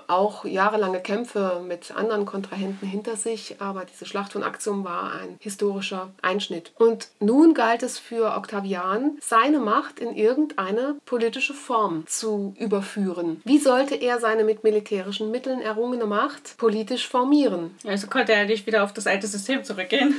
[0.07, 5.37] auch jahrelange Kämpfe mit anderen Kontrahenten hinter sich, aber diese Schlacht von Actium war ein
[5.39, 6.71] historischer Einschnitt.
[6.79, 13.39] Und nun galt es für Octavian, seine Macht in irgendeine politische Form zu überführen.
[13.45, 17.75] Wie sollte er seine mit militärischen Mitteln errungene Macht politisch formieren?
[17.85, 20.15] Also konnte er nicht wieder auf das alte System zurückgehen.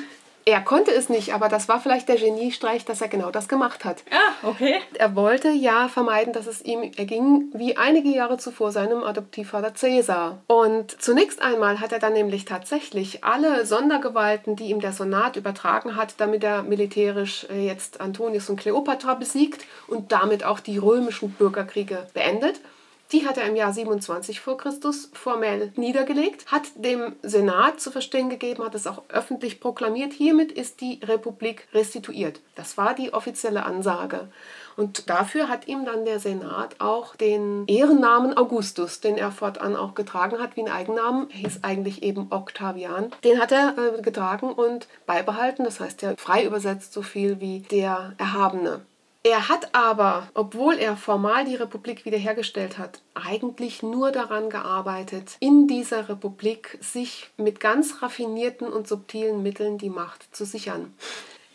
[0.48, 3.84] Er konnte es nicht, aber das war vielleicht der Geniestreich, dass er genau das gemacht
[3.84, 4.04] hat.
[4.12, 4.76] Ah, okay.
[4.94, 10.42] Er wollte ja vermeiden, dass es ihm erging wie einige Jahre zuvor seinem Adoptivvater Caesar.
[10.46, 15.96] Und zunächst einmal hat er dann nämlich tatsächlich alle Sondergewalten, die ihm der Sonat übertragen
[15.96, 21.30] hat, damit er militärisch äh, jetzt Antonius und Kleopatra besiegt und damit auch die römischen
[21.32, 22.60] Bürgerkriege beendet.
[23.12, 28.28] Die hat er im Jahr 27 vor Christus formell niedergelegt, hat dem Senat zu verstehen
[28.28, 32.40] gegeben, hat es auch öffentlich proklamiert, hiermit ist die Republik restituiert.
[32.56, 34.28] Das war die offizielle Ansage.
[34.76, 39.94] Und dafür hat ihm dann der Senat auch den Ehrennamen Augustus, den er fortan auch
[39.94, 44.88] getragen hat, wie ein Eigennamen, hieß eigentlich eben Octavian, den hat er äh, getragen und
[45.06, 45.64] beibehalten.
[45.64, 48.82] Das heißt ja frei übersetzt so viel wie der Erhabene.
[49.28, 55.66] Er hat aber, obwohl er formal die Republik wiederhergestellt hat, eigentlich nur daran gearbeitet, in
[55.66, 60.94] dieser Republik sich mit ganz raffinierten und subtilen Mitteln die Macht zu sichern.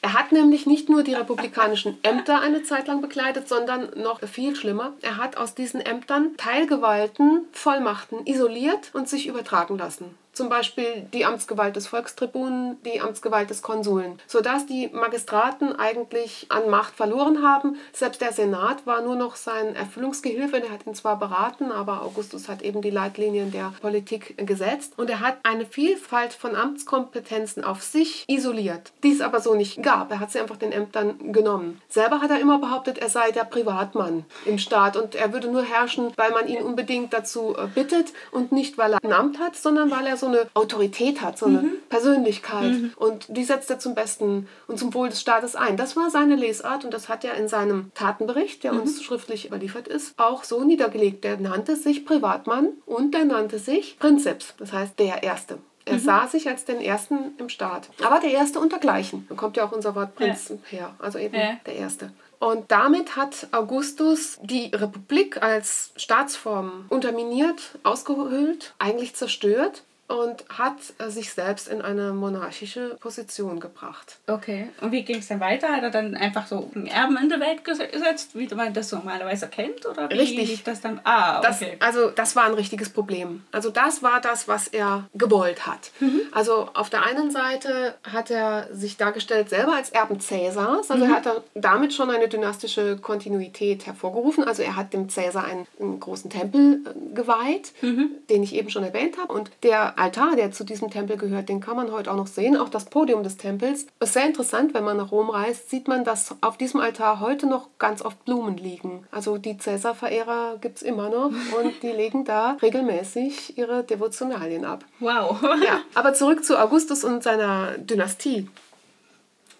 [0.01, 4.53] Er hat nämlich nicht nur die republikanischen Ämter eine Zeit lang bekleidet, sondern noch viel
[4.57, 4.91] schlimmer.
[5.01, 11.25] Er hat aus diesen Ämtern Teilgewalten, Vollmachten isoliert und sich übertragen lassen zum Beispiel die
[11.25, 17.77] Amtsgewalt des Volkstribunen, die Amtsgewalt des Konsuln, sodass die Magistraten eigentlich an Macht verloren haben.
[17.91, 22.47] Selbst der Senat war nur noch sein Erfüllungsgehilfe, der hat ihn zwar beraten, aber Augustus
[22.47, 27.81] hat eben die Leitlinien der Politik gesetzt und er hat eine Vielfalt von Amtskompetenzen auf
[27.83, 30.11] sich isoliert, die es aber so nicht gab.
[30.11, 31.81] Er hat sie einfach den Ämtern genommen.
[31.89, 35.63] Selber hat er immer behauptet, er sei der Privatmann im Staat und er würde nur
[35.63, 39.55] herrschen, weil man ihn unbedingt dazu äh, bittet und nicht, weil er ein Amt hat,
[39.55, 41.73] sondern weil er so eine Autorität hat, so eine mhm.
[41.89, 42.71] Persönlichkeit.
[42.71, 42.93] Mhm.
[42.95, 45.75] Und die setzt er zum Besten und zum Wohl des Staates ein.
[45.75, 48.81] Das war seine Lesart und das hat er in seinem Tatenbericht, der mhm.
[48.81, 51.25] uns schriftlich überliefert ist, auch so niedergelegt.
[51.25, 55.57] Der nannte sich Privatmann und der nannte sich Prinzeps, das heißt der Erste.
[55.83, 55.99] Er mhm.
[55.99, 57.89] sah sich als den Ersten im Staat.
[58.03, 59.25] Aber der Erste untergleichen.
[59.27, 60.57] Da kommt ja auch unser Wort Prinz ja.
[60.77, 60.95] her.
[60.99, 61.57] Also eben ja.
[61.65, 62.11] der Erste.
[62.39, 71.09] Und damit hat Augustus die Republik als Staatsform unterminiert, ausgehöhlt, eigentlich zerstört und hat äh,
[71.09, 74.17] sich selbst in eine monarchische Position gebracht.
[74.27, 75.69] Okay, und wie ging es dann weiter?
[75.69, 79.47] Hat er dann einfach so einen Erben in die Welt gesetzt, wie man das normalerweise
[79.47, 79.85] kennt?
[79.85, 80.63] Oder wie Richtig.
[80.63, 80.99] das dann?
[81.03, 81.77] Ah, okay.
[81.79, 83.43] Das, also das war ein richtiges Problem.
[83.51, 85.91] Also das war das, was er gewollt hat.
[85.99, 86.21] Mhm.
[86.31, 91.11] Also auf der einen Seite hat er sich dargestellt selber als Erben Cäsars, also mhm.
[91.11, 94.43] er hat damit schon eine dynastische Kontinuität hervorgerufen.
[94.43, 98.11] Also er hat dem Cäsar einen, einen großen Tempel äh, geweiht, mhm.
[98.29, 101.61] den ich eben schon erwähnt habe und der Altar, der zu diesem Tempel gehört, den
[101.61, 103.85] kann man heute auch noch sehen, auch das Podium des Tempels.
[103.99, 107.45] Ist sehr interessant, wenn man nach Rom reist, sieht man, dass auf diesem Altar heute
[107.45, 109.05] noch ganz oft Blumen liegen.
[109.11, 111.27] Also die Cäsar-Verehrer gibt es immer noch
[111.61, 114.83] und die legen da regelmäßig ihre Devotionalien ab.
[114.99, 115.39] Wow.
[115.63, 118.49] ja, aber zurück zu Augustus und seiner Dynastie.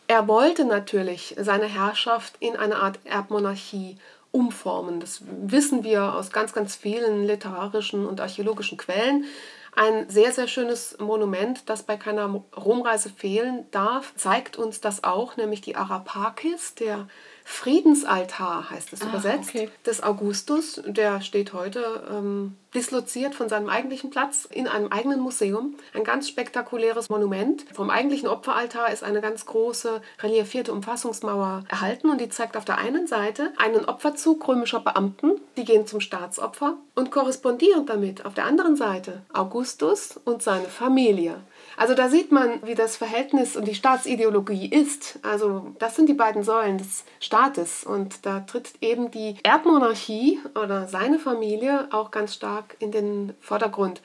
[0.07, 3.95] Er wollte natürlich seine Herrschaft in eine Art Erbmonarchie
[4.31, 4.99] umformen.
[4.99, 9.25] Das wissen wir aus ganz, ganz vielen literarischen und archäologischen Quellen.
[9.73, 15.37] Ein sehr, sehr schönes Monument, das bei keiner Romreise fehlen darf, zeigt uns das auch,
[15.37, 17.07] nämlich die Arapakis, der
[17.51, 19.69] Friedensaltar, heißt es Ah, übersetzt, okay.
[19.85, 20.81] des Augustus.
[20.85, 25.75] Der steht heute ähm, disloziert von seinem eigentlichen Platz in einem eigenen Museum.
[25.93, 27.65] Ein ganz spektakuläres Monument.
[27.73, 32.77] Vom eigentlichen Opferaltar ist eine ganz große reliefierte Umfassungsmauer erhalten und die zeigt auf der
[32.77, 38.45] einen Seite einen Opferzug römischer Beamten, die gehen zum Staatsopfer und korrespondierend damit auf der
[38.45, 41.35] anderen Seite Augustus und seine Familie.
[41.77, 45.19] Also da sieht man, wie das Verhältnis und die Staatsideologie ist.
[45.23, 50.87] Also das sind die beiden Säulen des Staates und da tritt eben die Erbmonarchie oder
[50.87, 54.01] seine Familie auch ganz stark in den Vordergrund.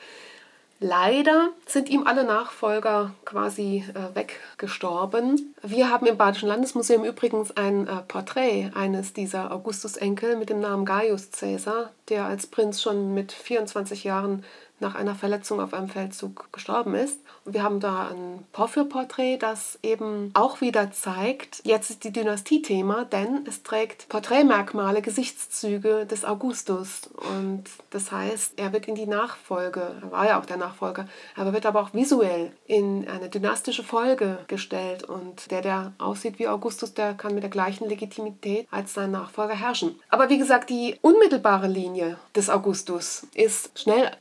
[0.79, 5.55] Leider sind ihm alle Nachfolger quasi äh, weggestorben.
[5.63, 10.85] Wir haben im Badischen Landesmuseum übrigens ein äh, Porträt eines dieser Augustus-Enkel mit dem Namen
[10.85, 14.45] Gaius Caesar, der als Prinz schon mit 24 Jahren
[14.79, 17.19] nach einer Verletzung auf einem Feldzug gestorben ist.
[17.45, 22.61] Und wir haben da ein Porphyr-Porträt, das eben auch wieder zeigt, jetzt ist die Dynastie
[22.61, 27.09] Thema, denn es trägt Porträtmerkmale, Gesichtszüge des Augustus.
[27.29, 31.53] Und das heißt, er wird in die Nachfolge, er war ja auch der Nachfolger, aber
[31.53, 35.03] wird aber auch visuell in eine dynastische Folge gestellt.
[35.03, 39.55] Und der, der aussieht wie Augustus, der kann mit der gleichen Legitimität als sein Nachfolger
[39.55, 39.99] herrschen.
[40.09, 44.11] Aber wie gesagt, die unmittelbare Linie des Augustus ist schnell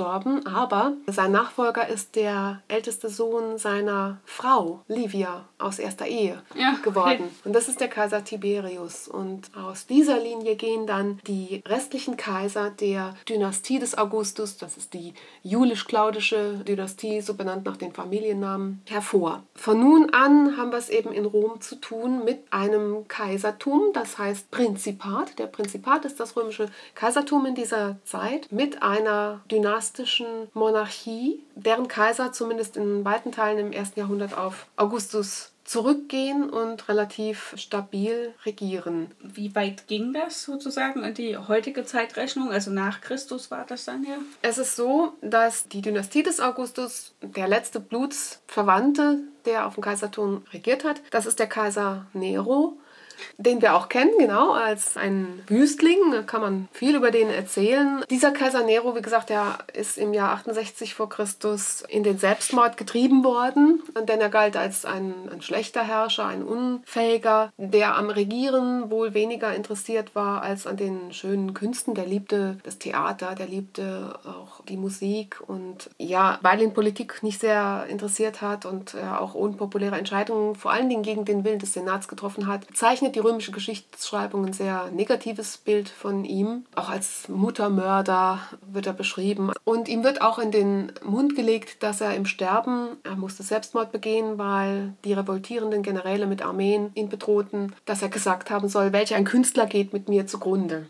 [0.00, 6.72] ausgestorben, aber sein Nachfolger ist der älteste Sohn seiner Frau, Livia, aus erster Ehe Ja,
[6.72, 6.82] okay.
[6.82, 7.24] geworden.
[7.44, 9.08] Und das ist der Kaiser Tiberius.
[9.08, 14.94] Und aus dieser Linie gehen dann die restlichen Kaiser der Dynastie des Augustus, das ist
[14.94, 19.42] die julisch-claudische Dynastie, so benannt nach den Familiennamen, hervor.
[19.54, 24.18] Von nun an haben wir es eben in Rom zu tun mit einem Kaisertum, das
[24.18, 25.38] heißt Prinzipat.
[25.38, 29.40] Der Prinzipat ist das römische Kaisertum in dieser Zeit mit einer
[29.90, 36.88] dynastischen Monarchie, deren Kaiser zumindest in weiten Teilen im ersten Jahrhundert auf Augustus zurückgehen und
[36.88, 39.12] relativ stabil regieren.
[39.22, 42.50] Wie weit ging das sozusagen in die heutige Zeitrechnung?
[42.50, 44.16] Also nach Christus war das dann ja?
[44.42, 50.42] Es ist so, dass die Dynastie des Augustus der letzte Blutsverwandte, der auf dem Kaisertum
[50.52, 52.76] regiert hat, das ist der Kaiser Nero.
[53.38, 58.04] Den wir auch kennen, genau, als ein Wüstling, da kann man viel über den erzählen.
[58.10, 62.76] Dieser Kaiser Nero, wie gesagt, der ist im Jahr 68 vor Christus in den Selbstmord
[62.76, 68.90] getrieben worden, denn er galt als ein, ein schlechter Herrscher, ein Unfähiger, der am Regieren
[68.90, 71.94] wohl weniger interessiert war als an den schönen Künsten.
[71.94, 77.40] Der liebte das Theater, der liebte auch die Musik und ja, weil ihn Politik nicht
[77.40, 81.72] sehr interessiert hat und er auch unpopuläre Entscheidungen vor allen Dingen gegen den Willen des
[81.72, 86.64] Senats getroffen hat, zeichnet die römische Geschichtsschreibung ein sehr negatives Bild von ihm.
[86.74, 89.52] Auch als Muttermörder wird er beschrieben.
[89.64, 93.92] Und ihm wird auch in den Mund gelegt, dass er im Sterben, er musste Selbstmord
[93.92, 99.14] begehen, weil die revoltierenden Generäle mit Armeen ihn bedrohten, dass er gesagt haben soll, welch
[99.14, 100.86] ein Künstler geht mit mir zugrunde.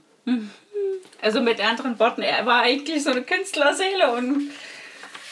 [1.22, 4.50] Also mit anderen Worten, er war eigentlich so eine Künstlerseele und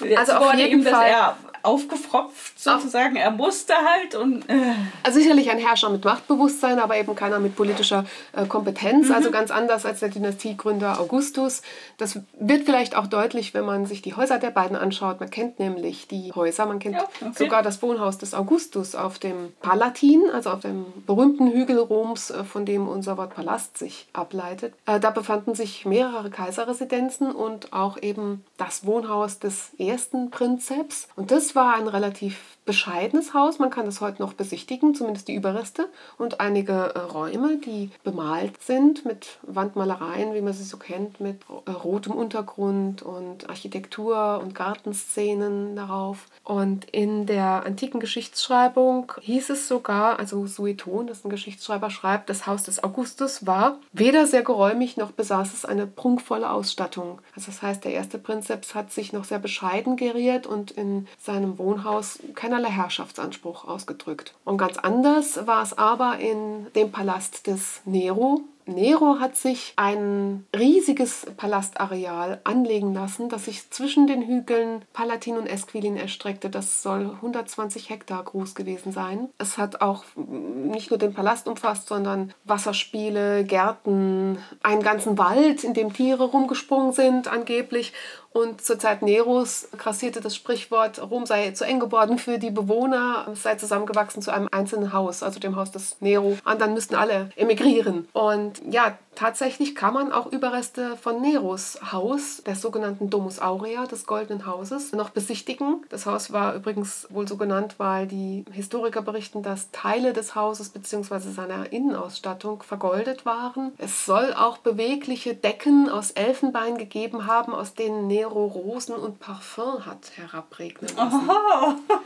[0.01, 3.16] jetzt Also auf wurde jeden Fall- aufgefropft sozusagen.
[3.16, 4.54] Er musste halt und äh,
[5.02, 9.10] Also sicherlich ein Herrscher mit Machtbewusstsein, aber eben keiner mit politischer äh, Kompetenz.
[9.10, 11.62] Also ganz anders als der Dynastiegründer Augustus.
[11.96, 15.20] Das wird vielleicht auch deutlich, wenn man sich die Häuser der beiden anschaut.
[15.20, 17.32] Man kennt nämlich die Häuser, man kennt Ja, okay.
[17.44, 22.44] sogar das Wohnhaus des Augustus auf dem Palatin, also auf dem berühmten Hügel Roms, äh,
[22.44, 24.74] von dem unser Wort Palast sich ableitet.
[24.86, 31.08] Äh, Da befanden sich mehrere Kaiserresidenzen und auch eben das Wohnhaus des ersten Prinzeps.
[31.16, 33.58] Und das war ein relativ bescheidenes Haus.
[33.58, 35.88] Man kann es heute noch besichtigen, zumindest die Überreste.
[36.18, 41.40] Und einige äh, Räume, die bemalt sind mit Wandmalereien, wie man sie so kennt, mit
[41.64, 46.26] äh, rotem Untergrund und Architektur und Gartenszenen darauf.
[46.44, 52.46] Und in der antiken Geschichtsschreibung hieß es sogar, also Sueton, das ein Geschichtsschreiber, schreibt, das
[52.46, 57.20] Haus des Augustus war weder sehr geräumig noch besaß es eine prunkvolle Ausstattung.
[57.34, 61.38] Also das heißt, der erste Prinzeps hat sich noch sehr bescheiden geriert und in seinem
[61.59, 64.35] Wohnhaus keinerlei Herrschaftsanspruch ausgedrückt.
[64.44, 68.42] Und ganz anders war es aber in dem Palast des Nero.
[68.68, 75.46] Nero hat sich ein riesiges Palastareal anlegen lassen, das sich zwischen den Hügeln Palatin und
[75.46, 76.51] Esquilin erstreckte.
[76.51, 79.31] Das soll 120 Hektar groß gewesen sein.
[79.38, 85.72] Es hat auch nicht nur den Palast umfasst, sondern Wasserspiele, Gärten, einen ganzen Wald, in
[85.72, 87.95] dem Tiere rumgesprungen sind angeblich
[88.33, 93.26] Und zur Zeit Neros grassierte das Sprichwort, Rom sei zu eng geworden für die Bewohner,
[93.33, 96.37] es sei zusammengewachsen zu einem einzelnen Haus, also dem Haus des Nero.
[96.45, 98.07] Und dann müssten alle emigrieren.
[98.12, 104.06] Und ja, Tatsächlich kann man auch Überreste von Neros Haus, des sogenannten Domus Aurea, des
[104.06, 105.82] Goldenen Hauses, noch besichtigen.
[105.88, 110.68] Das Haus war übrigens wohl so genannt, weil die Historiker berichten, dass Teile des Hauses
[110.68, 111.32] bzw.
[111.32, 113.72] seiner Innenausstattung vergoldet waren.
[113.78, 119.84] Es soll auch bewegliche Decken aus Elfenbein gegeben haben, aus denen Nero Rosen und Parfum
[119.84, 121.28] hat herabregnen lassen.
[121.28, 121.74] Oh.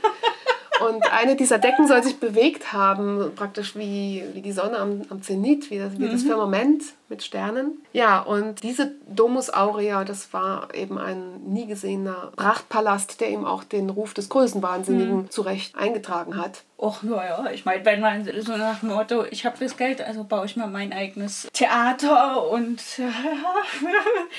[0.88, 5.22] Und eine dieser Decken soll sich bewegt haben, praktisch wie, wie die Sonne am, am
[5.22, 6.26] Zenit, wie das, wie das mhm.
[6.26, 6.82] Firmament
[7.12, 7.84] mit Sternen.
[7.92, 13.64] Ja, und diese Domus Aurea, das war eben ein nie gesehener Prachtpalast, der ihm auch
[13.64, 15.30] den Ruf des Größenwahnsinnigen mhm.
[15.30, 16.62] zurecht eingetragen hat.
[16.78, 20.24] Och, naja, ich meine, wenn man so nach dem Motto, ich habe das Geld, also
[20.24, 22.80] baue ich mir mein eigenes Theater und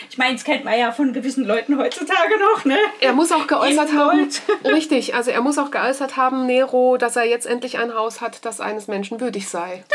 [0.09, 2.77] ich meine, das kennt man ja von gewissen Leuten heutzutage noch, ne?
[3.01, 4.29] Er muss auch geäußert haben,
[4.65, 8.43] richtig, also er muss auch geäußert haben, Nero, dass er jetzt endlich ein Haus hat,
[8.43, 9.85] das eines Menschen würdig sei.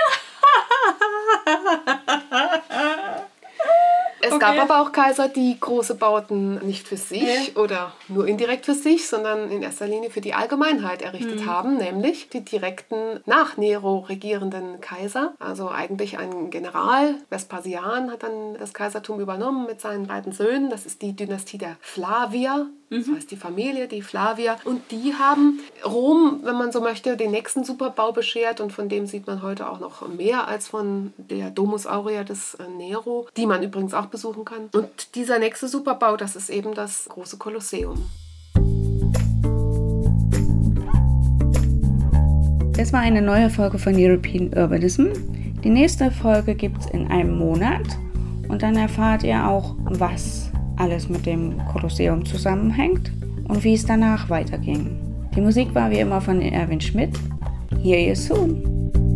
[4.28, 4.56] Es okay.
[4.56, 7.62] gab aber auch Kaiser, die große Bauten nicht für sich ja.
[7.62, 11.46] oder nur indirekt für sich, sondern in erster Linie für die Allgemeinheit errichtet mhm.
[11.46, 15.34] haben, nämlich die direkten nach Nero regierenden Kaiser.
[15.38, 20.68] Also eigentlich ein General, Vespasian hat dann das Kaisertum übernommen mit seinen beiden Söhnen.
[20.68, 22.68] Das ist die Dynastie der Flavier.
[22.90, 23.16] Das mhm.
[23.16, 24.56] heißt die Familie, die Flavier.
[24.64, 28.60] Und die haben Rom, wenn man so möchte, den nächsten Superbau beschert.
[28.60, 32.54] Und von dem sieht man heute auch noch mehr als von der Domus Aurea des
[32.54, 34.70] äh, Nero, die man übrigens auch besuchen kann.
[34.72, 38.08] Und dieser nächste Superbau, das ist eben das große Kolosseum.
[42.72, 45.08] Das war eine neue Folge von European Urbanism.
[45.64, 47.82] Die nächste Folge gibt es in einem Monat
[48.48, 50.47] und dann erfahrt ihr auch, was
[50.78, 53.12] alles mit dem Kolosseum zusammenhängt
[53.48, 54.96] und wie es danach weiterging.
[55.34, 57.18] Die Musik war wie immer von Erwin Schmidt.
[57.82, 59.07] Hear you soon!